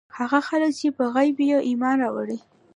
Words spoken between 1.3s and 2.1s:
ئې ايمان